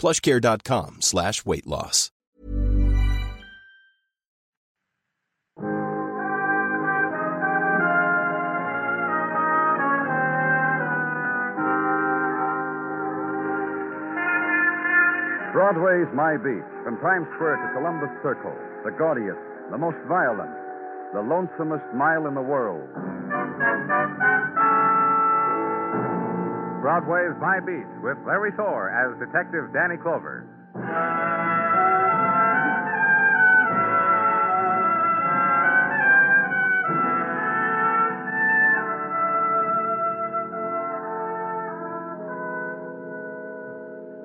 [0.00, 2.10] plushcare.com slash weight loss.
[15.52, 19.38] Broadway's My Beat, from Times Square to Columbus Circle, the gaudiest,
[19.70, 20.50] the most violent,
[21.12, 22.88] the lonesomest mile in the world.
[26.80, 30.48] Broadway's My Beat with Larry Thor as Detective Danny Clover.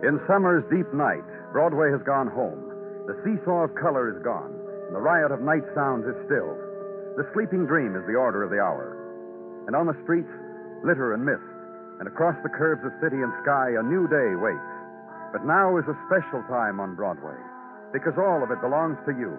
[0.08, 2.72] In summer's deep night, Broadway has gone home.
[3.08, 4.56] The seesaw of color is gone,
[4.88, 6.62] and the riot of night sounds is stilled.
[7.18, 8.96] The sleeping dream is the order of the hour.
[9.68, 10.32] And on the streets,
[10.86, 11.55] litter and mist,
[12.00, 14.72] and across the curves of city and sky, a new day waits.
[15.32, 17.38] But now is a special time on Broadway,
[17.92, 19.36] because all of it belongs to you.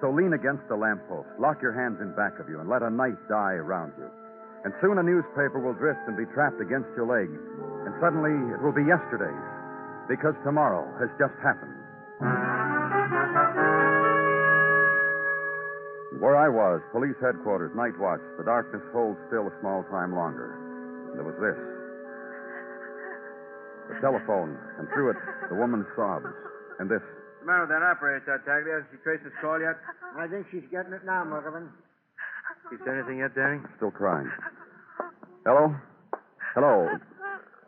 [0.00, 2.90] So lean against the lamppost, lock your hands in back of you, and let a
[2.90, 4.06] night die around you.
[4.64, 7.30] And soon a newspaper will drift and be trapped against your leg,
[7.86, 9.46] and suddenly it will be yesterday's
[10.08, 11.76] because tomorrow has just happened.
[16.18, 20.67] Where I was, police headquarters, night watch, the darkness holds still a small time longer.
[21.08, 21.58] And there was this.
[23.88, 26.28] The telephone, and through it, the woman's sobs.
[26.78, 27.00] And this.
[27.00, 28.84] What's the matter with that operator, Tartaglia?
[28.84, 29.80] Has she traced his call yet?
[30.16, 31.72] I think she's getting it now, Muggavan.
[32.68, 33.64] She said anything yet, Danny?
[33.80, 34.28] Still crying.
[35.48, 35.72] Hello?
[36.52, 36.88] Hello?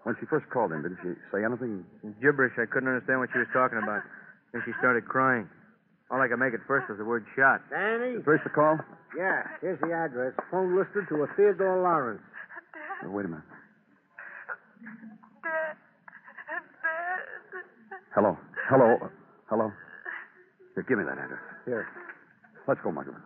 [0.05, 1.85] When she first called him, didn't she say anything?
[2.21, 2.53] Gibberish.
[2.61, 4.05] I couldn't understand what she was talking about.
[4.53, 5.49] Then she started crying.
[6.11, 7.63] All I could make at first was the word shot.
[7.71, 8.21] Danny?
[8.25, 8.77] Trace the call?
[9.17, 10.35] Yeah, here's the address.
[10.51, 12.21] Phone listed to a Theodore Lawrence.
[13.03, 13.45] Oh, wait a minute.
[18.15, 18.37] Hello.
[18.69, 18.99] Hello.
[19.49, 19.73] Hello.
[20.75, 21.41] Here, give me that address.
[21.65, 21.87] Here.
[22.69, 23.23] Let's go, Muggavan.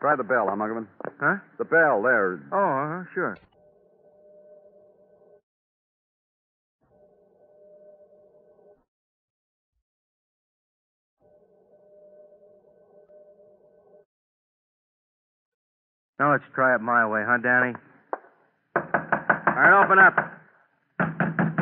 [0.00, 0.86] Try the bell, huh, Muggavan?
[1.20, 1.36] Huh?
[1.58, 2.40] The bell there.
[2.50, 3.36] Oh, uh, sure.
[16.42, 17.74] Let's try it my way, huh, Danny?
[18.74, 20.16] All right, open up.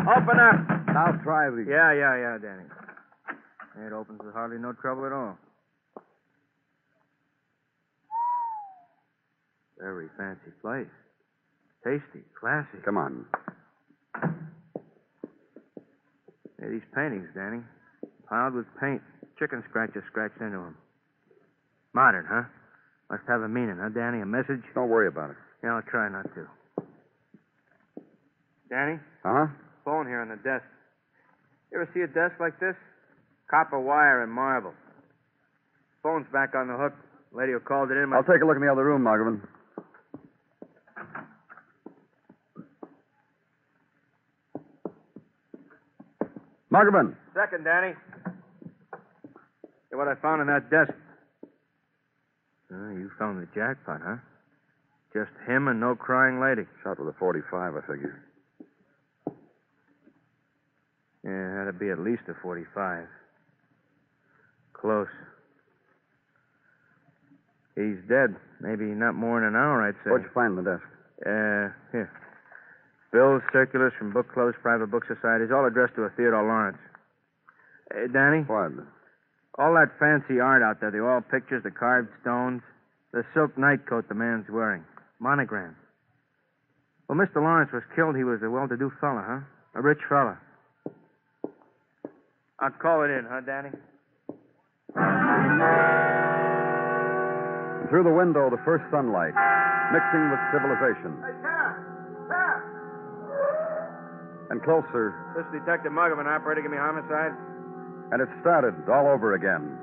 [0.08, 0.56] Open up.
[0.96, 1.64] I'll try the.
[1.68, 2.64] Yeah, yeah, yeah, Danny.
[3.86, 5.36] It opens with hardly no trouble at all.
[9.78, 10.86] Very fancy place.
[11.84, 12.78] Tasty, classy.
[12.84, 13.24] Come on.
[16.58, 17.60] Hey, these paintings, Danny.
[18.28, 19.00] Piled with paint.
[19.38, 20.76] Chicken scratches scratched into them.
[21.94, 22.42] Modern, huh?
[23.10, 24.20] Must have a meaning, huh, Danny?
[24.22, 24.62] A message?
[24.74, 25.36] Don't worry about it.
[25.64, 26.46] Yeah, I'll try not to.
[28.70, 29.46] Danny, Uh huh.
[29.84, 30.62] phone here on the desk.
[31.72, 32.76] You ever see a desk like this?
[33.50, 34.72] Copper wire and marble.
[36.04, 36.94] Phone's back on the hook.
[37.32, 38.12] Lady who called it in.
[38.12, 39.42] I'll take a look in the other room, Muggavan.
[46.72, 47.14] Muggavan.
[47.34, 47.94] Second, Danny.
[49.90, 50.92] See what I found in that desk.
[52.72, 54.16] Oh, you found the jackpot, huh?
[55.12, 56.68] Just him and no crying lady.
[56.82, 58.22] Shot with a 45, I figure.
[61.24, 63.06] Yeah, that'd be at least a 45.
[64.72, 65.08] Close.
[67.74, 68.36] He's dead.
[68.60, 70.10] Maybe not more than an hour, I'd say.
[70.10, 70.84] What'd you find in the desk?
[71.26, 72.10] Uh, here.
[73.12, 76.78] Bills, circulars from book clubs, private book societies, all addressed to a Theodore Lawrence.
[77.92, 78.42] Hey, Danny?
[78.46, 78.72] What?
[79.60, 82.62] All that fancy art out there, the oil pictures, the carved stones,
[83.12, 84.82] the silk nightcoat the man's wearing,
[85.20, 85.76] monogram.
[87.06, 87.44] Well, Mr.
[87.44, 88.16] Lawrence was killed.
[88.16, 89.40] He was a well-to-do fella, huh?
[89.78, 90.38] A rich fella.
[92.58, 93.68] I'll call it in, huh, Danny?
[97.90, 99.36] Through the window, the first sunlight,
[99.92, 101.12] mixing with civilization.
[104.48, 106.62] And closer, This is Detective Muggavan, operator.
[106.62, 107.36] Give me homicide.
[108.12, 109.78] And it started all over again.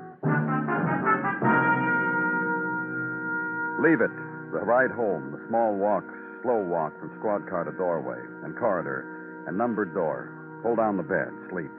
[3.80, 4.10] Leave it.
[4.52, 6.04] The ride home, the small walk,
[6.42, 10.32] slow walk from squad car to doorway and corridor and numbered door.
[10.62, 11.70] Pull down the bed, sleep.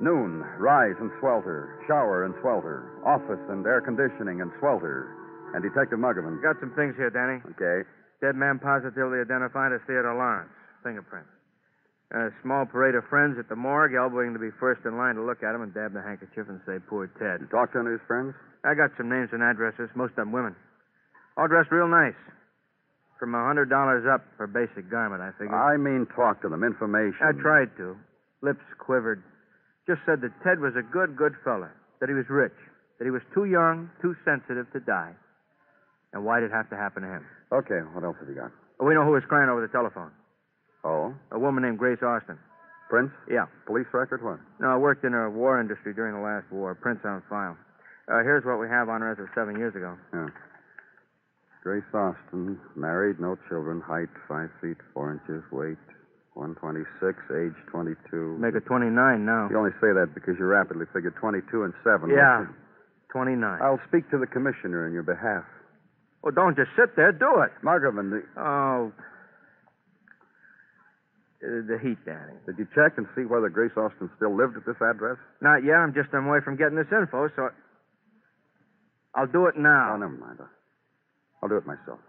[0.00, 5.06] Noon, rise and swelter, shower and swelter, office and air conditioning and swelter.
[5.54, 6.42] And Detective Muggavan.
[6.42, 7.38] Got some things here, Danny.
[7.54, 7.86] Okay.
[8.20, 10.50] Dead man positively identified as Theodore Lawrence.
[10.82, 11.33] Fingerprints.
[12.12, 15.24] A small parade of friends at the morgue, elbowing to be first in line to
[15.24, 17.40] look at him and dab the handkerchief and say, poor Ted.
[17.40, 18.34] You talk to any of his friends?
[18.62, 20.54] I got some names and addresses, most of them women.
[21.36, 22.16] All dressed real nice.
[23.18, 23.66] From a $100
[24.06, 25.54] up for basic garment, I figure.
[25.54, 26.62] I mean, talk to them.
[26.62, 27.18] Information.
[27.22, 27.96] I tried to.
[28.42, 29.22] Lips quivered.
[29.88, 31.70] Just said that Ted was a good, good fella.
[32.00, 32.54] That he was rich.
[32.98, 35.12] That he was too young, too sensitive to die.
[36.12, 37.26] And why'd it have to happen to him?
[37.50, 38.52] Okay, what else have you got?
[38.78, 40.10] We know who was crying over the telephone.
[40.84, 41.14] Oh?
[41.32, 42.38] A woman named Grace Austin.
[42.90, 43.14] Prints?
[43.28, 43.46] Yeah.
[43.66, 44.22] Police record?
[44.22, 44.38] What?
[44.60, 46.74] No, I worked in the war industry during the last war.
[46.74, 47.56] Prints on file.
[48.06, 49.96] Uh, here's what we have on her as of seven years ago.
[50.12, 50.28] Yeah.
[51.62, 55.80] Grace Austin, married, no children, height five feet four inches, weight
[56.34, 56.84] 126,
[57.32, 58.36] age 22.
[58.36, 58.92] Make it 29
[59.24, 59.48] now.
[59.50, 62.10] You only say that because you rapidly figure 22 and 7.
[62.10, 62.44] Yeah.
[63.10, 63.40] 29.
[63.62, 65.44] I'll speak to the commissioner in your behalf.
[66.22, 67.12] Well, don't just sit there.
[67.12, 67.52] Do it.
[67.64, 68.92] Muggavan, the, Oh.
[71.44, 72.32] Uh, the heat, Danny.
[72.46, 75.18] did you check and see whether Grace Austin still lived at this address?
[75.42, 75.76] Not yet.
[75.76, 77.50] I'm just on my way from getting this info, so
[79.14, 79.92] I'll do it now.
[79.92, 80.38] Oh, never mind.
[80.40, 80.48] I'll,
[81.42, 82.00] I'll do it myself.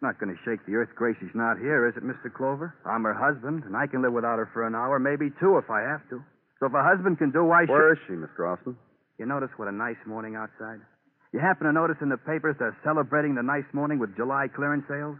[0.00, 2.32] Not going to shake the earth Gracie's not here, is it, Mr.
[2.32, 2.74] Clover?
[2.86, 5.68] I'm her husband, and I can live without her for an hour, maybe two if
[5.70, 6.24] I have to.
[6.62, 7.98] So if a husband can do, why Where should...
[7.98, 8.46] is she, Mr.
[8.46, 8.78] Austin?
[9.18, 10.78] You notice what a nice morning outside?
[11.34, 14.86] You happen to notice in the papers they're celebrating the nice morning with July clearance
[14.86, 15.18] sales?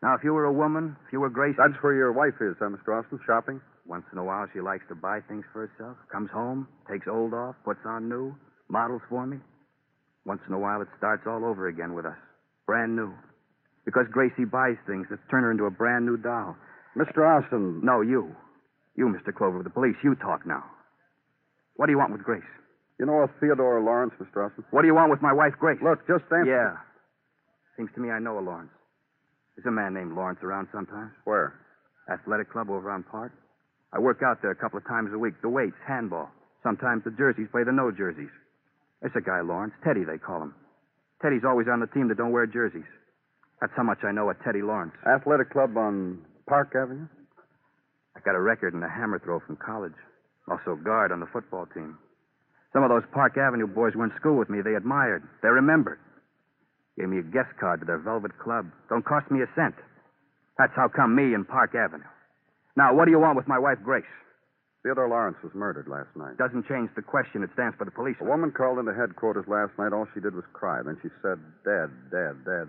[0.00, 1.60] Now, if you were a woman, if you were Gracie...
[1.60, 2.96] That's where your wife is, huh, Mr.
[2.96, 3.20] Austin?
[3.28, 3.60] Shopping?
[3.84, 5.98] Once in a while, she likes to buy things for herself.
[6.10, 8.32] Comes home, takes old off, puts on new,
[8.70, 9.36] models for me.
[10.24, 12.16] Once in a while, it starts all over again with us.
[12.64, 13.12] Brand new.
[13.84, 16.56] Because Gracie buys things that turn her into a brand new doll.
[16.96, 17.28] Mr.
[17.28, 17.84] Austin.
[17.84, 18.32] No, you.
[18.96, 19.36] You, Mr.
[19.36, 19.96] Clover, with the police.
[20.02, 20.64] You talk now.
[21.78, 22.42] What do you want with Grace?
[22.98, 24.44] You know a Theodore Lawrence, Mr.
[24.44, 24.64] Austin?
[24.74, 25.78] What do you want with my wife, Grace?
[25.78, 26.50] Look, just answer.
[26.50, 26.74] Yeah.
[27.78, 28.74] Seems to me I know a Lawrence.
[29.54, 31.14] There's a man named Lawrence around sometimes.
[31.22, 31.54] Where?
[32.10, 33.30] Athletic club over on Park.
[33.94, 35.34] I work out there a couple of times a week.
[35.40, 36.28] The weights, handball.
[36.64, 38.34] Sometimes the jerseys play the no jerseys.
[39.00, 39.74] There's a guy, Lawrence.
[39.86, 40.54] Teddy, they call him.
[41.22, 42.90] Teddy's always on the team that don't wear jerseys.
[43.60, 44.94] That's how much I know of Teddy Lawrence.
[45.06, 46.18] Athletic club on
[46.48, 47.06] Park Avenue?
[48.16, 49.94] I got a record in the hammer throw from college.
[50.50, 51.98] Also guard on the football team.
[52.72, 54.60] Some of those Park Avenue boys went to school with me.
[54.60, 55.22] They admired.
[55.42, 55.98] They remembered.
[56.98, 58.66] Gave me a guest card to their velvet club.
[58.88, 59.74] Don't cost me a cent.
[60.58, 62.08] That's how come me in Park Avenue.
[62.76, 64.04] Now, what do you want with my wife, Grace?
[64.82, 66.38] Theodore Lawrence was murdered last night.
[66.38, 67.42] Doesn't change the question.
[67.42, 68.16] It stands for the police.
[68.20, 69.92] A woman called into headquarters last night.
[69.92, 70.82] All she did was cry.
[70.82, 72.68] Then she said, dead, dead, dead.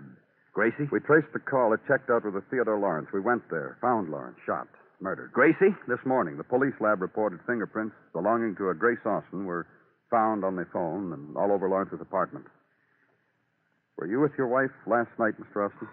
[0.52, 0.90] Gracie?
[0.90, 1.72] We traced the call.
[1.72, 3.08] It checked out with the Theodore Lawrence.
[3.14, 4.66] We went there, found Lawrence, shot,
[5.00, 5.32] murdered.
[5.32, 5.74] Gracie?
[5.88, 9.66] This morning, the police lab reported fingerprints belonging to a Grace Austin were
[10.10, 12.44] found on the phone and all over Lawrence's apartment.
[13.96, 15.66] Were you with your wife last night, Mr.
[15.66, 15.88] Austin?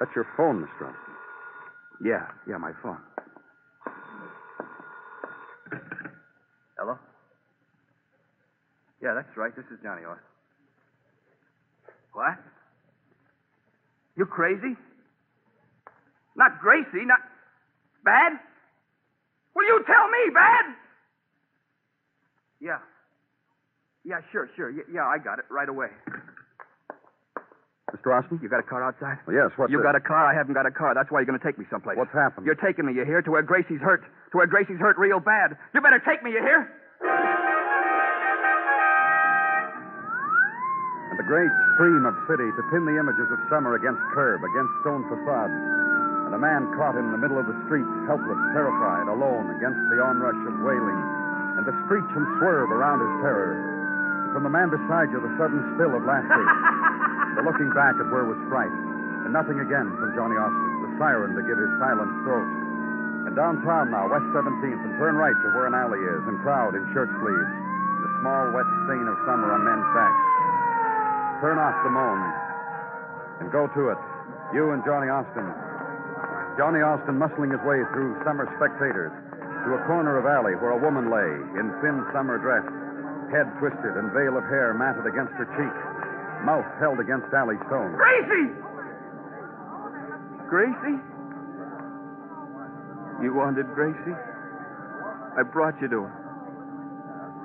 [0.00, 0.88] That's your phone, Mr.
[0.88, 1.14] Austin.
[2.04, 2.98] Yeah, yeah, my phone.
[6.78, 6.98] Hello?
[9.02, 9.54] Yeah, that's right.
[9.54, 10.24] This is Johnny Austin.
[12.12, 12.38] What?
[14.16, 14.76] You crazy?
[16.36, 17.20] Not Gracie, not.
[18.04, 18.32] Bad?
[19.54, 20.64] Will you tell me, Bad?
[22.60, 22.78] Yeah.
[24.04, 24.70] Yeah, sure, sure.
[24.72, 25.88] Y- yeah, I got it right away.
[27.94, 28.10] Mr.
[28.10, 28.40] Austin?
[28.42, 29.18] You got a car outside?
[29.26, 30.26] Well, yes, what's You got a car?
[30.26, 30.94] I haven't got a car.
[30.94, 31.96] That's why you're going to take me someplace.
[31.96, 32.44] What's happened?
[32.44, 34.02] You're taking me, you hear, to where Gracie's hurt.
[34.02, 35.56] To where Gracie's hurt real bad.
[35.72, 36.68] You better take me, you hear?
[41.24, 45.08] The great stream of city to pin the images of summer against curb, against stone
[45.08, 45.56] facades.
[46.28, 50.04] And a man caught in the middle of the street, helpless, terrified, alone, against the
[50.04, 51.00] onrush of wailing.
[51.56, 53.56] And the screech and swerve around his terror.
[53.56, 56.44] And from the man beside you, the sudden spill of laughter.
[57.40, 58.72] the looking back at where was fright.
[59.24, 62.48] And nothing again from Johnny Austin, the siren to give his silent throat.
[63.24, 66.76] And downtown now, West 17th, and turn right to where an alley is, and crowd
[66.76, 67.52] in shirt sleeves.
[68.04, 70.23] The small wet stain of summer on men's backs.
[71.40, 72.20] Turn off the moan
[73.40, 73.98] and go to it.
[74.54, 75.48] You and Johnny Austin.
[76.56, 79.10] Johnny Austin muscling his way through summer spectators
[79.66, 82.62] to a corner of alley where a woman lay in thin summer dress,
[83.34, 85.74] head twisted and veil of hair matted against her cheek,
[86.46, 87.96] mouth held against alley stone.
[87.98, 88.48] Gracie!
[90.46, 91.00] Gracie?
[93.24, 94.16] You wanted Gracie?
[95.36, 96.14] I brought you to her.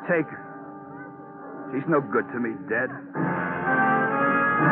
[0.06, 0.44] Take her.
[1.74, 2.94] She's no good to me, dead.
[4.60, 4.66] You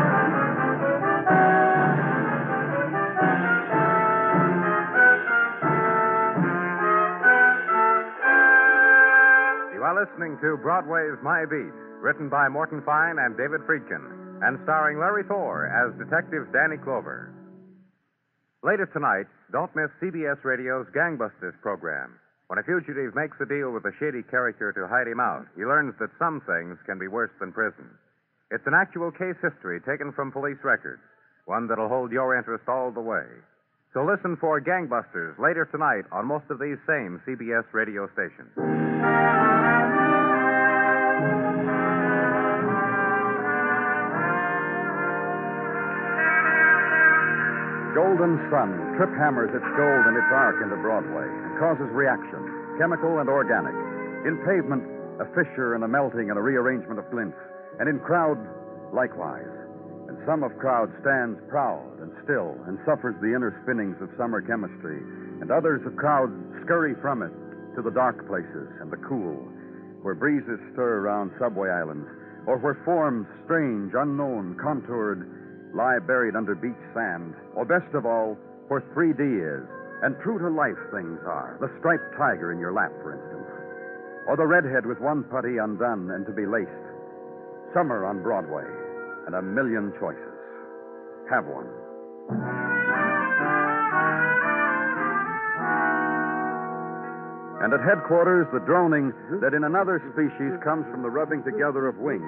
[9.84, 15.00] are listening to Broadway's My Beat, written by Morton Fine and David Friedkin, and starring
[15.00, 17.32] Larry Thor as Detective Danny Clover.
[18.64, 22.20] Later tonight, don't miss CBS Radio's Gangbusters program.
[22.48, 25.64] When a fugitive makes a deal with a shady character to hide him out, he
[25.64, 27.88] learns that some things can be worse than prison.
[28.50, 31.04] It's an actual case history taken from police records,
[31.52, 33.28] one that'll hold your interest all the way.
[33.94, 38.48] So listen for Gangbusters later tonight on most of these same CBS radio stations.
[47.92, 52.40] Golden sun trip hammers its gold and its arc into Broadway and causes reaction,
[52.80, 53.76] chemical and organic.
[54.24, 54.88] In pavement,
[55.20, 57.36] a fissure and a melting and a rearrangement of glints.
[57.80, 58.38] And in crowd,
[58.94, 59.54] likewise.
[60.08, 64.42] And some of crowd stands proud and still and suffers the inner spinnings of summer
[64.42, 65.04] chemistry.
[65.42, 66.32] And others of crowd
[66.64, 67.34] scurry from it
[67.76, 69.38] to the dark places and the cool,
[70.02, 72.10] where breezes stir around subway islands,
[72.48, 75.28] or where forms strange, unknown, contoured,
[75.76, 78.34] lie buried under beach sand, or best of all,
[78.68, 79.68] where 3D is,
[80.02, 81.58] and true to life things are.
[81.62, 83.46] The striped tiger in your lap, for instance.
[84.28, 86.97] Or the redhead with one putty undone and to be laced.
[87.74, 88.66] Summer on Broadway,
[89.28, 90.38] and a million choices.
[91.30, 91.68] Have one.
[97.60, 101.98] And at headquarters, the droning that in another species comes from the rubbing together of
[101.98, 102.24] wings.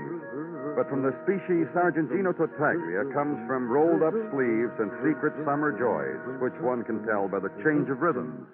[0.79, 5.75] But from the species Sergeant Gino Tartaglia comes from rolled up sleeves and secret summer
[5.75, 8.47] joys, which one can tell by the change of rhythms.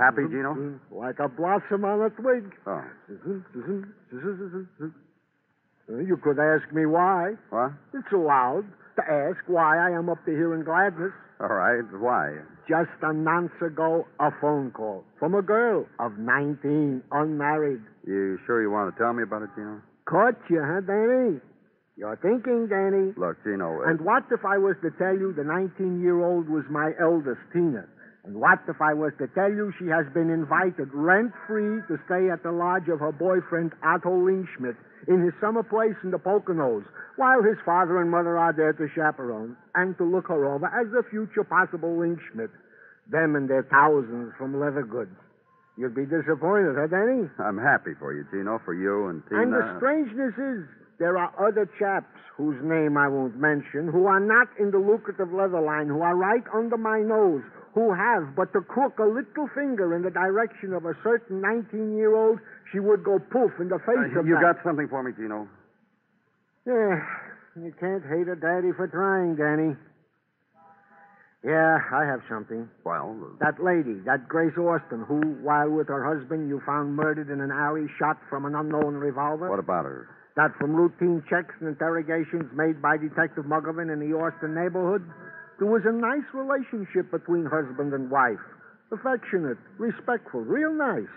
[0.00, 0.80] Happy, Gino?
[0.88, 2.56] Like a blossom on a twig.
[2.64, 2.80] Oh.
[5.92, 7.34] Uh, you could ask me why.
[7.50, 7.72] What?
[7.92, 8.64] It's allowed
[8.96, 11.12] to ask why I am up to here in gladness.
[11.38, 11.84] All right.
[12.00, 12.32] Why?
[12.68, 17.80] Just a nonce ago, a phone call from a girl of 19, unmarried.
[18.04, 19.80] You sure you want to tell me about it, Gino?
[20.08, 21.38] Caught you, huh, Danny?
[21.96, 23.14] You're thinking, Danny.
[23.16, 23.82] Look, Gino.
[23.82, 26.90] uh, And what if I was to tell you the 19 year old was my
[27.00, 27.86] eldest, Tina?
[28.26, 31.94] And what if I was to tell you she has been invited rent free to
[32.10, 34.74] stay at the lodge of her boyfriend, Otto Lingschmidt,
[35.06, 36.82] in his summer place in the Poconos,
[37.14, 40.90] while his father and mother are there to chaperone and to look her over as
[40.98, 42.50] a future possible Lingschmidt?
[43.08, 45.14] Them and their thousands from leather goods.
[45.78, 47.30] You'd be disappointed, huh, Danny?
[47.38, 49.42] I'm happy for you, Gino, for you and Tina.
[49.42, 50.66] And the strangeness is,
[50.98, 55.32] there are other chaps whose name I won't mention who are not in the lucrative
[55.32, 57.44] leather line, who are right under my nose,
[57.76, 61.94] who have but to crook a little finger in the direction of a certain 19
[61.94, 62.40] year old,
[62.72, 64.40] she would go poof in the face Uh, of you that.
[64.56, 65.46] got something for me, Gino?
[66.64, 67.04] Yeah,
[67.54, 69.76] you can't hate a daddy for trying, Danny.
[71.44, 72.66] Yeah, I have something.
[72.82, 77.40] Well, That lady, that Grace Austin, who, while with her husband, you found murdered in
[77.40, 79.48] an alley, shot from an unknown revolver.
[79.48, 80.08] what about her?
[80.34, 85.04] That from routine checks and interrogations made by Detective Muggavan in the Austin neighborhood,
[85.58, 88.42] there was a nice relationship between husband and wife.
[88.92, 91.10] Affectionate, respectful, real nice.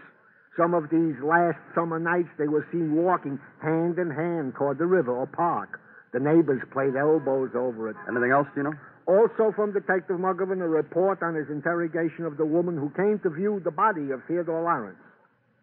[0.57, 4.87] Some of these last summer nights they were seen walking hand in hand toward the
[4.87, 5.79] river or park.
[6.11, 7.95] The neighbors played elbows over it.
[8.09, 8.77] Anything else, do you know?
[9.05, 13.29] Also from Detective Muggavan, a report on his interrogation of the woman who came to
[13.29, 14.97] view the body of Theodore Lawrence.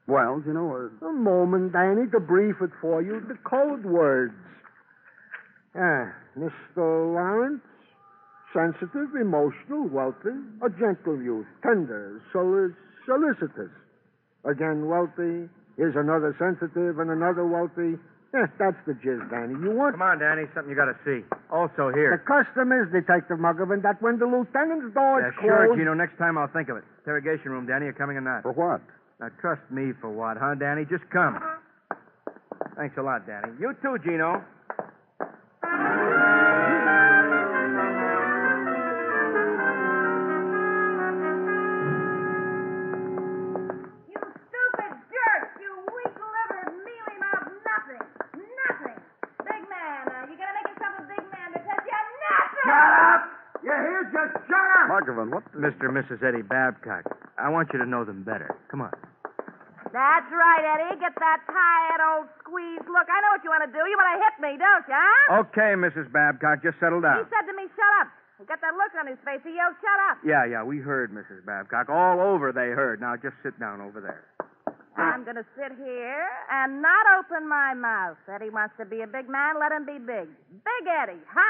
[0.07, 3.21] Well, you know, uh, A moment, Danny, to brief it for you.
[3.27, 4.35] The code words.
[5.75, 6.79] Ah, Mr.
[6.79, 7.63] Lawrence,
[8.57, 10.33] sensitive, emotional, wealthy,
[10.65, 13.69] a gentle youth, tender, solic- solicitous.
[14.49, 15.45] Again, wealthy.
[15.77, 18.01] Here's another sensitive and another wealthy.
[18.35, 19.53] Eh, that's the gist, Danny.
[19.61, 20.49] You want Come on, Danny.
[20.55, 21.21] Something you got to see.
[21.53, 22.17] Also here.
[22.17, 22.25] the here.
[22.27, 25.93] custom is, Detective Muggavan, that when the lieutenant's door Yeah, is sure, closed, Gino.
[25.95, 26.85] Next time I'll think of it.
[27.05, 27.85] Interrogation room, Danny.
[27.87, 28.43] You're coming or not?
[28.43, 28.81] for what?
[29.21, 30.85] Now, trust me for what, huh, Danny?
[30.89, 31.39] Just come.
[32.77, 33.53] Thanks a lot, Danny.
[33.61, 34.43] You too, Gino.
[55.05, 55.45] What?
[55.53, 55.93] Mr.
[55.93, 56.23] and Mrs.
[56.25, 57.05] Eddie Babcock.
[57.37, 58.57] I want you to know them better.
[58.71, 58.93] Come on.
[59.93, 61.01] That's right, Eddie.
[61.01, 63.07] Get that tired old squeeze look.
[63.09, 63.81] I know what you want to do.
[63.85, 65.41] You want to hit me, don't you, huh?
[65.47, 66.11] Okay, Mrs.
[66.13, 66.63] Babcock.
[66.63, 67.25] Just settle down.
[67.25, 68.09] He said to me, shut up.
[68.37, 69.41] He got that look on his face.
[69.45, 70.21] He yelled, shut up.
[70.21, 71.45] Yeah, yeah, we heard, Mrs.
[71.47, 71.89] Babcock.
[71.89, 73.01] All over they heard.
[73.01, 74.29] Now, just sit down over there.
[74.97, 78.17] I'm going to sit here and not open my mouth.
[78.29, 79.61] Eddie wants to be a big man.
[79.61, 80.29] Let him be big.
[80.65, 81.21] Big Eddie.
[81.33, 81.49] Ha!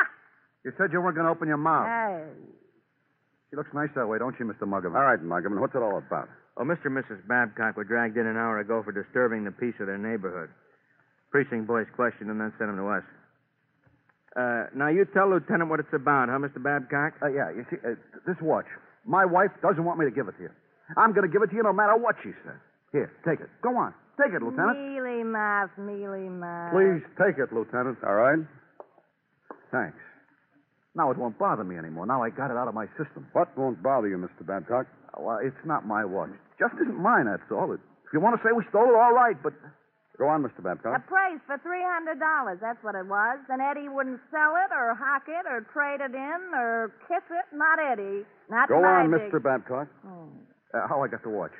[0.64, 1.86] You said you weren't going to open your mouth.
[1.86, 2.26] Hey.
[3.50, 4.66] She looks nice that way, don't you, Mr.
[4.66, 4.96] Muggavan?
[4.98, 6.28] All right, Muggavan, what's it all about?
[6.56, 6.86] Oh, Mr.
[6.86, 7.26] and Mrs.
[7.28, 10.48] Babcock were dragged in an hour ago for disturbing the peace of their neighborhood.
[11.30, 13.04] Precinct boys questioned and then sent them to us.
[14.36, 16.62] Uh, now, you tell Lieutenant what it's about, huh, Mr.
[16.62, 17.14] Babcock?
[17.22, 17.94] Uh, yeah, you see, uh,
[18.26, 18.66] this watch.
[19.04, 20.52] My wife doesn't want me to give it to you.
[20.96, 22.58] I'm going to give it to you no matter what she says.
[22.92, 23.48] Here, take it.
[23.62, 23.94] Go on.
[24.20, 24.76] Take it, Lieutenant.
[24.78, 26.72] Mealy mouth, mealy mouth.
[26.72, 27.98] Please take it, Lieutenant.
[28.06, 28.40] All right.
[29.70, 29.98] Thanks.
[30.96, 32.06] Now it won't bother me anymore.
[32.08, 33.28] Now I got it out of my system.
[33.36, 34.40] What won't bother you, Mr.
[34.46, 34.86] Babcock?
[35.20, 36.30] Well, it's not my watch.
[36.32, 37.70] It Just isn't mine, that's all.
[37.72, 37.80] If
[38.12, 39.52] you want to say we stole it, all right, but.
[40.16, 40.64] Go on, Mr.
[40.64, 40.96] Babcock.
[41.04, 42.56] Appraised for three hundred dollars.
[42.64, 43.36] That's what it was.
[43.52, 47.44] And Eddie wouldn't sell it or hock it or trade it in or kiss it.
[47.52, 48.24] Not Eddie.
[48.48, 49.36] Not Go my on, big- Mr.
[49.44, 49.88] Babcock.
[50.00, 50.40] Hmm.
[50.72, 51.52] Uh, how I got the watch.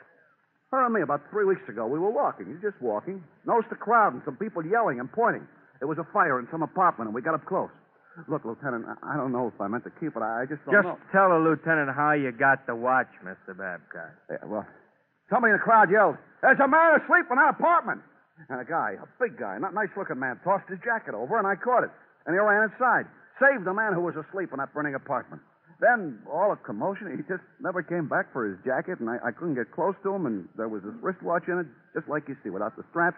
[0.73, 2.57] Her and me, about three weeks ago, we were walking.
[2.65, 3.23] Just walking.
[3.45, 5.45] Noticed a crowd and some people yelling and pointing.
[5.79, 7.69] There was a fire in some apartment, and we got up close.
[8.29, 10.23] Look, Lieutenant, I- don't know if I meant to keep it.
[10.23, 10.99] I just don't Just know.
[11.13, 13.57] tell the lieutenant how you got the watch, Mr.
[13.57, 14.11] Babcock.
[14.31, 14.67] Yeah, well,
[15.29, 18.03] somebody in the crowd yelled, There's a man asleep in that apartment.
[18.49, 21.47] And a guy, a big guy, not nice looking man, tossed his jacket over, and
[21.47, 21.91] I caught it.
[22.27, 23.07] And he ran inside.
[23.41, 25.41] Saved the man who was asleep in that burning apartment.
[25.81, 29.31] Then, all a commotion, he just never came back for his jacket, and I, I
[29.33, 32.37] couldn't get close to him, and there was this wristwatch in it, just like you
[32.45, 33.17] see, without the straps,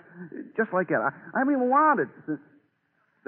[0.57, 1.03] just like that.
[1.03, 2.09] I, I even want it.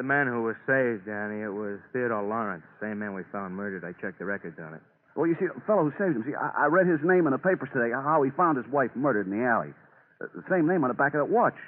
[0.00, 3.84] The man who was saved, Danny, it was Theodore Lawrence, same man we found murdered.
[3.84, 4.80] I checked the records on it.
[5.12, 7.36] Well, you see, the fellow who saved him, see, I, I read his name in
[7.36, 9.76] the papers today, how he found his wife murdered in the alley.
[10.16, 11.58] Uh, the same name on the back of that watch.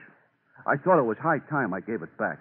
[0.65, 2.41] I thought it was high time I gave it back.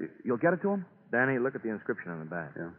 [0.00, 0.86] Y- You'll get it to him?
[1.12, 2.56] Danny, look at the inscription on the back.
[2.56, 2.72] Yeah.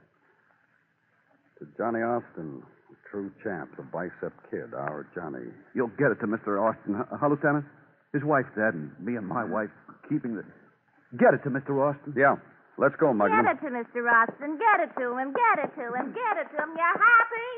[1.61, 2.65] To Johnny Austin,
[3.13, 5.53] true champ, the bicep kid, our Johnny.
[5.77, 6.57] You'll get it to Mr.
[6.57, 7.65] Austin, huh, huh, Lieutenant?
[8.09, 9.69] His wife's dead, and me and my wife
[10.09, 10.41] keeping the.
[11.17, 11.73] Get it to Mr.
[11.81, 12.13] Austin?
[12.15, 12.37] Yeah.
[12.77, 14.07] Let's go, Get it to Mr.
[14.07, 14.55] Austin.
[14.55, 15.33] Get it to him.
[15.35, 16.13] Get it to him.
[16.15, 16.71] Get it to him.
[16.77, 17.49] You happy?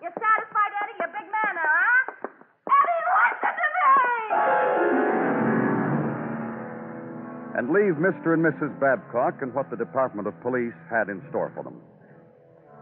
[0.00, 0.96] You satisfied, Eddie?
[0.96, 2.30] You're a big man now, huh?
[2.72, 5.12] Eddie, listen to me!
[7.54, 8.32] and leave Mr.
[8.32, 8.72] and Mrs.
[8.80, 11.76] Babcock and what the Department of Police had in store for them.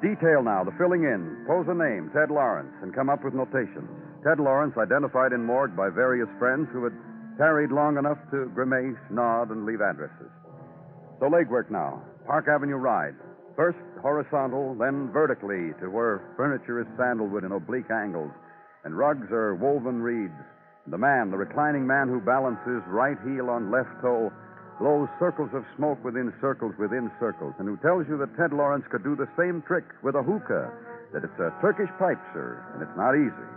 [0.00, 3.90] Detail now the filling in, pose a name, Ted Lawrence, and come up with notations.
[4.22, 6.94] Ted Lawrence identified in morgue by various friends who had
[7.40, 10.28] tarried long enough to grimace, nod, and leave addresses.
[11.20, 12.04] So legwork now.
[12.28, 13.16] Park Avenue ride.
[13.56, 18.30] First horizontal, then vertically to where furniture is sandalwood in oblique angles,
[18.84, 20.36] and rugs are woven reeds.
[20.92, 24.28] The man, the reclining man who balances right heel on left toe,
[24.78, 28.84] blows circles of smoke within circles within circles, and who tells you that Ted Lawrence
[28.92, 30.72] could do the same trick with a hookah,
[31.16, 33.48] that it's a Turkish pipe, sir, and it's not easy.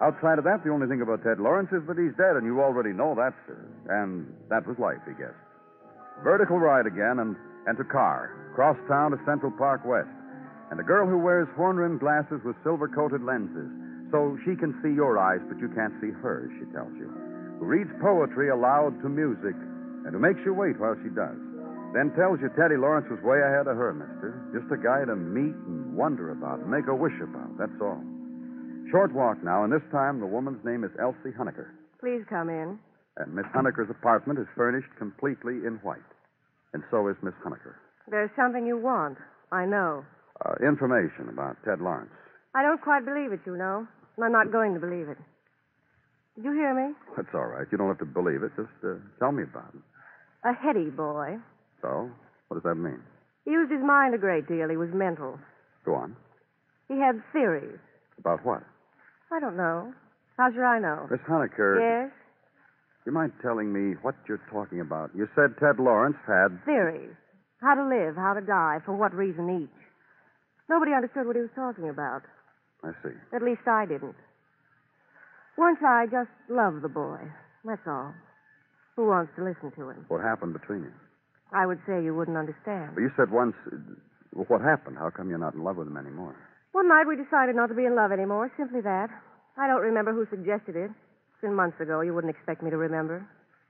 [0.00, 2.60] Outside of that, the only thing about Ted Lawrence is that he's dead, and you
[2.60, 3.56] already know that, sir.
[3.88, 5.40] And that was life, he guessed.
[6.22, 8.52] Vertical ride again, and, and to car.
[8.54, 10.12] Cross town to Central Park West.
[10.70, 13.72] And a girl who wears horn rimmed glasses with silver coated lenses,
[14.12, 17.08] so she can see your eyes, but you can't see hers, she tells you.
[17.58, 19.56] Who reads poetry aloud to music,
[20.04, 21.40] and who makes you wait while she does.
[21.94, 24.36] Then tells you Teddy Lawrence was way ahead of her, mister.
[24.52, 28.02] Just a guy to meet and wonder about and make a wish about, that's all.
[28.90, 31.68] Short walk now, and this time the woman's name is Elsie Honecker.
[31.98, 32.78] Please come in.
[33.16, 35.98] And Miss Honeker's apartment is furnished completely in white.
[36.72, 37.74] And so is Miss Honeker.
[38.08, 39.18] There's something you want.
[39.50, 40.04] I know.
[40.44, 42.12] Uh, information about Ted Lawrence.
[42.54, 43.86] I don't quite believe it, you know.
[44.16, 45.18] And I'm not going to believe it.
[46.36, 46.94] Did you hear me?
[47.16, 47.66] That's all right.
[47.72, 48.52] You don't have to believe it.
[48.56, 49.80] Just uh, tell me about it.
[50.44, 51.38] A heady boy.
[51.80, 52.10] So,
[52.48, 53.00] what does that mean?
[53.44, 54.68] He used his mind a great deal.
[54.68, 55.38] He was mental.
[55.84, 56.14] Go on.
[56.88, 57.78] He had theories.
[58.18, 58.62] About what?
[59.32, 59.92] I don't know.
[60.36, 61.06] How should I know?
[61.10, 61.80] Miss Honeker.
[61.80, 62.12] Yes?
[63.06, 65.10] You mind telling me what you're talking about?
[65.14, 66.58] You said Ted Lawrence had.
[66.64, 67.14] Theories.
[67.62, 69.80] How to live, how to die, for what reason each.
[70.68, 72.22] Nobody understood what he was talking about.
[72.84, 73.14] I see.
[73.34, 74.16] At least I didn't.
[75.56, 77.18] Once I just loved the boy.
[77.64, 78.12] That's all.
[78.96, 80.04] Who wants to listen to him?
[80.08, 80.92] What happened between you?
[81.52, 82.92] I would say you wouldn't understand.
[82.94, 83.54] But you said once.
[84.34, 84.98] well, what happened?
[84.98, 86.36] How come you're not in love with him anymore?
[86.76, 88.52] One night we decided not to be in love anymore.
[88.58, 89.08] Simply that.
[89.56, 90.92] I don't remember who suggested it.
[90.92, 92.02] It's been months ago.
[92.02, 93.24] You wouldn't expect me to remember.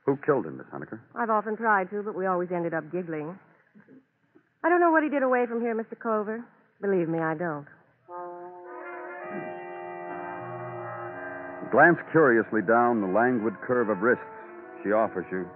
[0.07, 0.99] Who killed him, Miss Honeker?
[1.15, 3.39] I've often tried to, but we always ended up giggling.
[4.65, 5.97] I don't know what he did away from here, Mr.
[5.97, 6.43] Clover.
[6.83, 7.71] Believe me, I don't.
[11.71, 14.27] Glance curiously down the languid curve of wrists
[14.83, 15.47] she offers you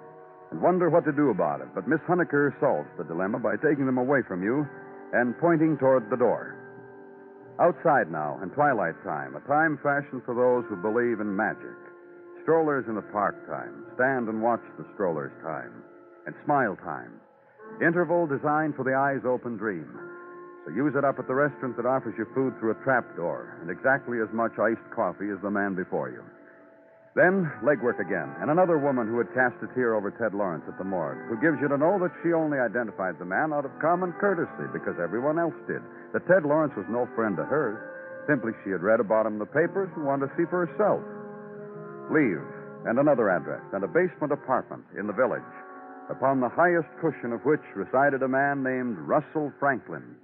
[0.53, 1.75] and wonder what to do about it.
[1.75, 4.65] But Miss Honeker solves the dilemma by taking them away from you
[5.13, 6.60] and pointing toward the door.
[7.61, 11.77] Outside now, in twilight time, a time fashioned for those who believe in magic.
[12.43, 15.85] Strollers in the park time, stand and watch the strollers time,
[16.25, 17.21] and smile time.
[17.85, 19.93] Interval designed for the eyes open dream.
[20.65, 23.59] So use it up at the restaurant that offers you food through a trap door
[23.61, 26.25] and exactly as much iced coffee as the man before you.
[27.19, 30.79] Then legwork again, and another woman who had cast a tear over Ted Lawrence at
[30.79, 33.75] the morgue, who gives you to know that she only identified the man out of
[33.83, 35.83] common courtesy because everyone else did.
[36.15, 37.83] That Ted Lawrence was no friend of hers.
[38.31, 41.03] Simply she had read about him in the papers and wanted to see for herself.
[42.15, 42.47] Leave,
[42.87, 45.43] and another address, and a basement apartment in the village,
[46.15, 50.15] upon the highest cushion of which resided a man named Russell Franklin.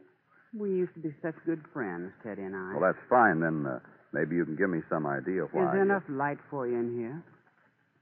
[0.55, 2.79] We used to be such good friends, Teddy and I.
[2.79, 3.41] Well, that's fine.
[3.41, 3.79] Then uh,
[4.17, 5.67] maybe you can give me some idea why.
[5.67, 7.23] Is there enough light for you in here?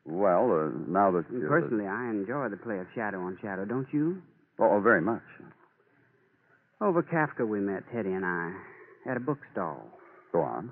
[0.06, 3.88] Well, uh, now that you Personally, I enjoy the play of shadow on shadow, don't
[3.92, 4.22] you?
[4.58, 5.22] Oh, oh, very much.
[6.80, 8.52] Over Kafka, we met, Teddy and I,
[9.10, 9.80] at a bookstall.
[10.32, 10.70] Go on.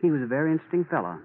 [0.00, 1.18] He was a very interesting fellow.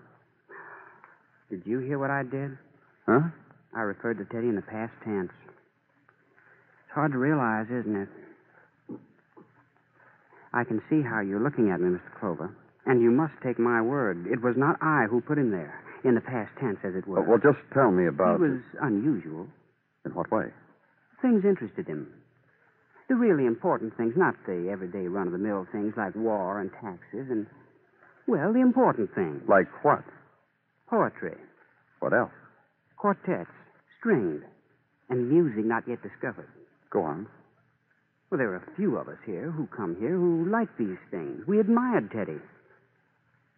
[1.49, 2.57] Did you hear what I did?
[3.05, 3.29] Huh?
[3.75, 5.31] I referred to Teddy in the past tense.
[5.47, 8.09] It's hard to realize, isn't it?
[10.53, 12.19] I can see how you're looking at me, Mr.
[12.19, 12.55] Clover.
[12.85, 14.27] And you must take my word.
[14.31, 17.21] It was not I who put him there, in the past tense, as it were.
[17.21, 18.37] Well, well, just tell me about.
[18.39, 19.47] He was unusual.
[20.05, 20.45] In what way?
[21.21, 22.07] Things interested him.
[23.09, 26.71] The really important things, not the everyday run of the mill things like war and
[26.81, 27.47] taxes and,
[28.27, 29.41] well, the important things.
[29.47, 30.03] Like what?
[30.89, 31.37] Poetry,
[31.99, 32.31] What else?
[32.97, 33.49] quartets,
[33.99, 34.43] stringed,
[35.09, 36.47] and music not yet discovered.
[36.91, 37.27] Go on.
[38.29, 41.45] Well, there are a few of us here who come here who like these things.
[41.47, 42.39] We admired Teddy.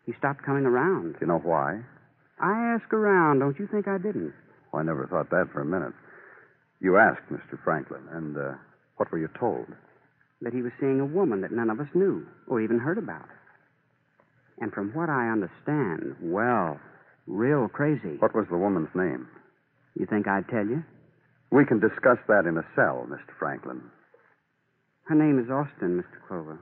[0.08, 1.14] He stopped coming around.
[1.14, 1.82] Do you know why?
[2.40, 3.40] I ask around.
[3.40, 4.34] Don't you think I didn't?
[4.72, 5.94] Well, I never thought that for a minute.
[6.80, 7.62] You asked, Mr.
[7.62, 8.54] Franklin, and uh,
[8.96, 9.68] what were you told?
[10.42, 13.28] That he was seeing a woman that none of us knew or even heard about.
[14.60, 16.80] And from what I understand, well,
[17.28, 18.16] real crazy.
[18.20, 19.28] What was the woman's name?
[20.00, 20.84] You think I'd tell you?
[21.52, 23.36] We can discuss that in a cell, Mr.
[23.38, 23.82] Franklin.
[25.06, 26.28] Her name is Austin, Mr.
[26.28, 26.60] Clover.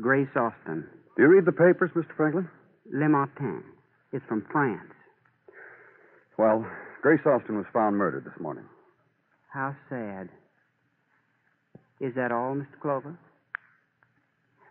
[0.00, 0.86] Grace Austin.
[1.16, 2.16] Do you read the papers, Mr.
[2.16, 2.48] Franklin?
[2.92, 3.62] Le Martin.
[4.12, 4.92] It's from France.
[6.36, 6.66] Well,
[7.02, 8.64] Grace Austin was found murdered this morning.
[9.52, 10.28] How sad.
[12.00, 12.80] Is that all, Mr.
[12.82, 13.16] Clover?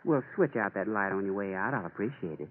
[0.04, 1.74] Well, switch out that light on your way out.
[1.74, 2.50] I'll appreciate it.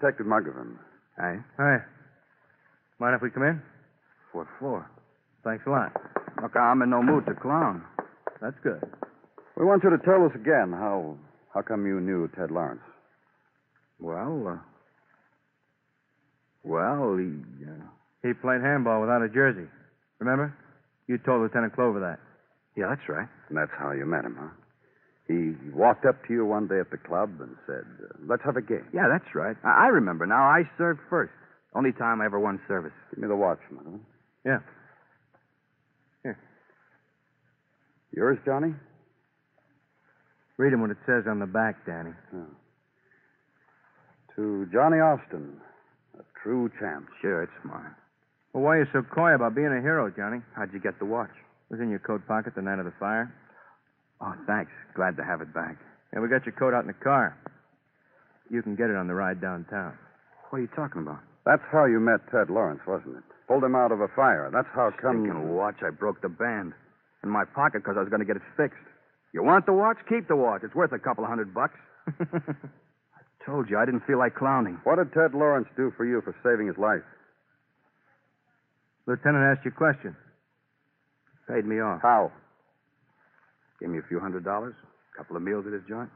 [0.00, 0.76] Detective Muggavan.
[1.18, 1.36] Hi.
[1.58, 1.78] Hi.
[2.98, 3.62] Mind if we come in?
[4.32, 4.88] Fourth floor.
[5.44, 5.92] Thanks a lot.
[6.42, 7.82] Look, I'm in no mood to clown.
[8.42, 8.82] That's good.
[9.56, 11.16] We want you to tell us again how
[11.54, 12.82] how come you knew Ted Lawrence.
[13.98, 14.58] Well, uh,
[16.64, 17.32] well, he,
[17.64, 17.72] uh,
[18.22, 19.66] He played handball without a jersey.
[20.18, 20.54] Remember?
[21.06, 22.18] You told Lieutenant Clover that.
[22.76, 23.28] yeah, that's right.
[23.48, 24.48] And that's how you met him, huh?
[25.28, 28.56] He walked up to you one day at the club and said, uh, "Let's have
[28.56, 29.56] a game." Yeah, that's right.
[29.64, 30.42] I, I remember now.
[30.42, 31.32] I served first.
[31.74, 32.92] Only time I ever won service.
[33.10, 34.00] Give me the watch, Muggavan.
[34.44, 34.58] Yeah.
[36.22, 36.38] Here.
[38.12, 38.72] Yours, Johnny?
[40.56, 42.12] Read him what it says on the back, Danny.
[42.34, 42.46] Oh.
[44.36, 45.60] To Johnny Austin,
[46.18, 47.08] a true champ.
[47.20, 47.94] Sure, it's mine.
[48.52, 50.40] Well, why are you so coy about being a hero, Johnny?
[50.54, 51.30] How'd you get the watch?
[51.68, 53.34] It was in your coat pocket the night of the fire.
[54.20, 54.70] Oh, thanks.
[54.94, 55.76] Glad to have it back.
[56.12, 57.36] Yeah, we got your coat out in the car.
[58.50, 59.92] You can get it on the ride downtown.
[60.50, 61.18] What are you talking about?
[61.44, 63.22] That's how you met Ted Lawrence, wasn't it?
[63.48, 64.50] Pulled him out of a fire.
[64.52, 65.22] That's how come.
[65.22, 65.76] Stinking watch.
[65.82, 66.72] I broke the band.
[67.22, 68.78] In my pocket because I was going to get it fixed.
[69.32, 69.98] You want the watch?
[70.08, 70.62] Keep the watch.
[70.64, 71.78] It's worth a couple of hundred bucks.
[72.20, 74.78] I told you I didn't feel like clowning.
[74.84, 77.02] What did Ted Lawrence do for you for saving his life?
[79.06, 80.16] Lieutenant asked you a question.
[81.48, 82.00] Paid me off.
[82.02, 82.32] How?
[83.80, 84.74] Gave me a few hundred dollars.
[85.14, 86.10] A couple of meals at his joint.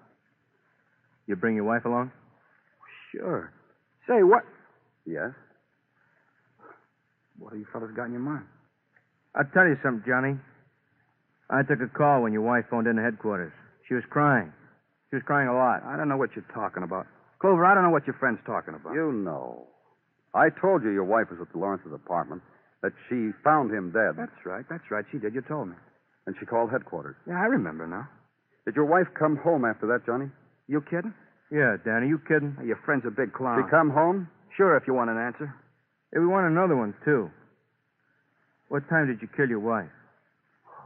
[1.27, 2.11] You bring your wife along?
[3.13, 3.53] Sure.
[4.09, 4.45] Say, what?
[5.07, 5.31] Yes?
[7.39, 8.45] What have you fellas got in your mind?
[9.35, 10.37] I'll tell you something, Johnny.
[11.49, 13.53] I took a call when your wife phoned in to headquarters.
[13.89, 14.53] She was crying.
[15.11, 15.83] She was crying a lot.
[15.85, 17.07] I don't know what you're talking about.
[17.41, 18.95] Clover, I don't know what your friend's talking about.
[18.95, 19.67] You know.
[20.35, 22.43] I told you your wife was at the Lawrence's apartment,
[22.83, 24.15] that she found him dead.
[24.17, 24.65] That's right.
[24.71, 25.05] That's right.
[25.11, 25.35] She did.
[25.35, 25.75] You told me.
[26.27, 27.17] And she called headquarters.
[27.27, 28.09] Yeah, I remember now.
[28.67, 30.27] Did your wife come home after that, Johnny?
[30.69, 31.15] You kidding?
[31.51, 32.57] Yeah, Danny, you kidding?
[32.65, 33.59] Your friend's a big clown.
[33.65, 34.29] She come home?
[34.57, 35.53] Sure, if you want an answer.
[36.13, 37.31] Yeah, we want another one, too.
[38.69, 39.91] What time did you kill your wife?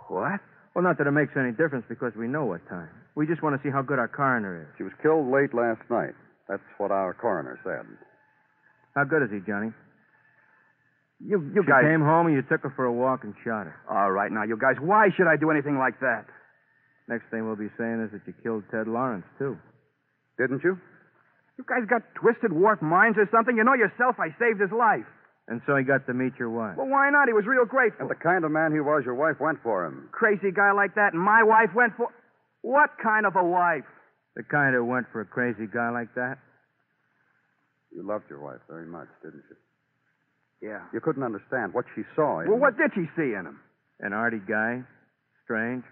[0.09, 0.41] What?
[0.75, 2.89] Well, not that it makes any difference because we know what time.
[3.15, 4.69] We just want to see how good our coroner is.
[4.77, 6.15] She was killed late last night.
[6.49, 7.87] That's what our coroner said.
[8.97, 9.71] How good is he, Johnny?
[11.25, 11.89] You, you she guys.
[11.89, 13.77] came home and you took her for a walk and shot her.
[13.89, 16.29] All right, now, you guys, why should I do anything like that?
[17.09, 19.57] Next thing we'll be saying is that you killed Ted Lawrence, too.
[20.37, 20.77] Didn't you?
[21.57, 23.57] You guys got twisted, warped minds or something?
[23.57, 25.07] You know yourself I saved his life.
[25.49, 26.77] And so he got to meet your wife.
[26.77, 27.29] Well, why not?
[27.29, 28.09] He was real grateful.
[28.09, 30.09] And the kind of man he was, your wife went for him.
[30.13, 32.09] Crazy guy like that, and my wife went for.
[32.63, 33.85] What kind of a wife?
[34.37, 36.39] The kind who went for a crazy guy like that?
[37.93, 39.57] You loved your wife very much, didn't you?
[40.65, 40.81] Yeah.
[40.97, 43.61] You couldn't understand what she saw in Well, what did she see in him?
[44.01, 44.81] An arty guy?
[45.45, 45.85] Strange?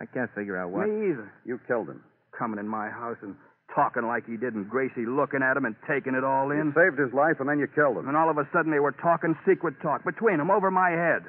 [0.00, 0.88] I can't figure out what.
[0.88, 1.30] Me either.
[1.44, 2.00] You killed him.
[2.32, 3.36] Coming in my house and
[3.74, 6.72] talking like he did, and Gracie looking at him and taking it all in.
[6.72, 8.08] You saved his life, and then you killed him.
[8.08, 11.28] And all of a sudden they were talking secret talk between them over my head.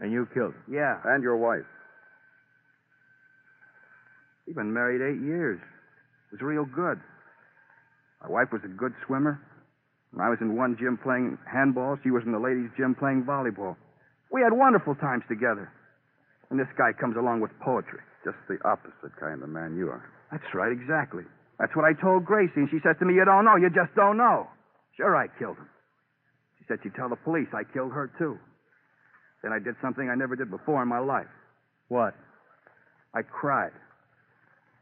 [0.00, 0.76] And you killed him?
[0.76, 1.00] Yeah.
[1.04, 1.64] And your wife.
[4.46, 5.58] We've been married eight years.
[6.28, 7.00] It was real good.
[8.22, 9.40] My wife was a good swimmer.
[10.16, 13.28] When I was in one gym playing handball, she was in the ladies' gym playing
[13.28, 13.76] volleyball.
[14.32, 15.68] We had wonderful times together.
[16.48, 18.00] And this guy comes along with poetry.
[18.24, 20.08] Just the opposite kind of man you are.
[20.32, 21.28] That's right, exactly.
[21.60, 23.92] That's what I told Gracie, and she says to me, You don't know, you just
[23.94, 24.48] don't know.
[24.96, 25.68] Sure, I killed him.
[26.56, 28.40] She said she'd tell the police I killed her, too.
[29.44, 31.28] Then I did something I never did before in my life.
[31.88, 32.16] What?
[33.12, 33.76] I cried.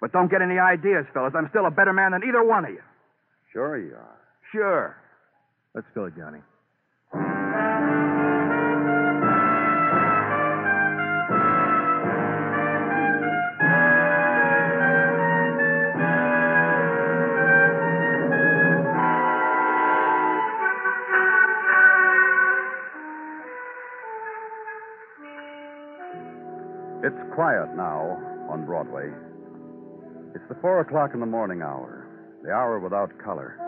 [0.01, 1.35] But don't get any ideas, fellas.
[1.35, 2.83] I'm still a better man than either one of you.
[3.53, 4.19] Sure you are.
[4.53, 4.97] Sure.
[5.75, 6.39] Let's go, Johnny.
[27.03, 28.17] It's quiet now
[28.49, 29.11] on Broadway.
[30.37, 32.07] It's the four o'clock in the morning hour,
[32.45, 33.59] the hour without color.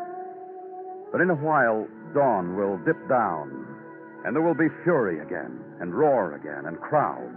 [1.11, 3.66] But in a while, dawn will dip down,
[4.25, 7.33] and there will be fury again, and roar again, and crowd.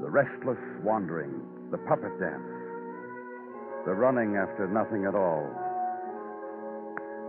[0.00, 2.52] The restless wandering, the puppet dance,
[3.84, 5.46] the running after nothing at all.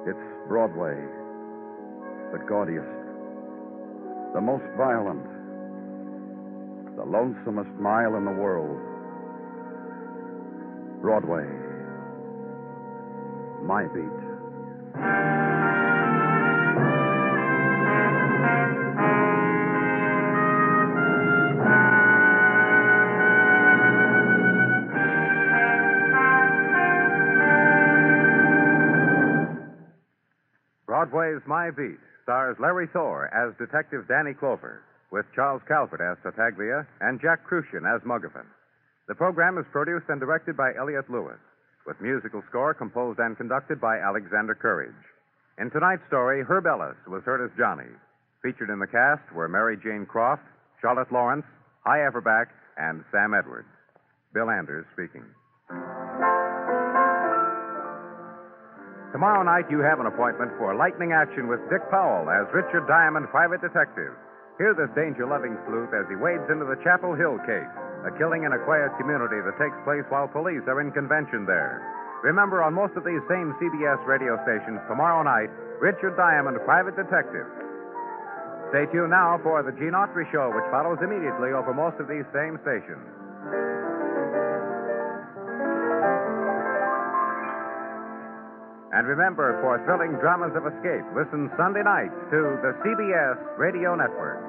[0.08, 0.98] It's Broadway,
[2.32, 2.88] the gaudiest,
[4.34, 5.26] the most violent,
[6.96, 8.78] the lonesomest mile in the world.
[11.02, 11.48] Broadway,
[13.63, 15.48] my beat.
[31.71, 37.47] Beat stars Larry Thor as Detective Danny Clover, with Charles Calvert as Tartaglia and Jack
[37.47, 38.45] Kruschen as Muggavan.
[39.08, 41.41] The program is produced and directed by Elliott Lewis,
[41.88, 45.01] with musical score composed and conducted by Alexander Courage.
[45.58, 47.89] In tonight's story, Herb Ellis was heard as Johnny.
[48.43, 50.43] Featured in the cast were Mary Jane Croft,
[50.82, 51.45] Charlotte Lawrence,
[51.86, 53.67] Hy Averback, and Sam Edwards.
[54.34, 55.25] Bill Anders speaking.
[59.12, 63.26] Tomorrow night, you have an appointment for lightning action with Dick Powell as Richard Diamond,
[63.34, 64.13] private detective.
[64.62, 67.74] Hear this danger loving sleuth as he wades into the Chapel Hill case,
[68.06, 71.82] a killing in a quiet community that takes place while police are in convention there.
[72.22, 75.50] Remember, on most of these same CBS radio stations tomorrow night,
[75.82, 77.50] Richard Diamond, Private Detective.
[78.69, 82.28] Stay tuned now for the Gene Autry Show, which follows immediately over most of these
[82.30, 83.02] same stations.
[88.91, 94.48] And remember, for thrilling dramas of escape, listen Sunday nights to the CBS Radio Network.